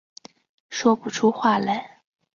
[0.71, 2.01] 说不出话来